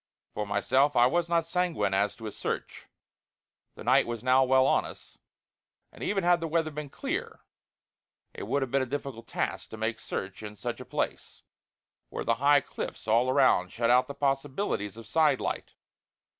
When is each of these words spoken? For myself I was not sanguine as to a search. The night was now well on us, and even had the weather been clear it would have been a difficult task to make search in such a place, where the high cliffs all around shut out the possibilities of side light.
For 0.33 0.47
myself 0.47 0.95
I 0.95 1.05
was 1.05 1.29
not 1.29 1.45
sanguine 1.45 1.93
as 1.93 2.15
to 2.15 2.25
a 2.25 2.31
search. 2.31 2.87
The 3.75 3.83
night 3.83 4.07
was 4.07 4.23
now 4.23 4.43
well 4.43 4.65
on 4.65 4.83
us, 4.83 5.19
and 5.91 6.01
even 6.03 6.23
had 6.23 6.41
the 6.41 6.47
weather 6.47 6.71
been 6.71 6.89
clear 6.89 7.41
it 8.33 8.47
would 8.47 8.63
have 8.63 8.71
been 8.71 8.81
a 8.81 8.87
difficult 8.87 9.27
task 9.27 9.69
to 9.69 9.77
make 9.77 9.99
search 9.99 10.41
in 10.41 10.55
such 10.55 10.79
a 10.81 10.85
place, 10.85 11.43
where 12.09 12.23
the 12.23 12.33
high 12.41 12.61
cliffs 12.61 13.07
all 13.07 13.29
around 13.29 13.69
shut 13.71 13.91
out 13.91 14.07
the 14.07 14.15
possibilities 14.15 14.97
of 14.97 15.05
side 15.05 15.39
light. 15.39 15.75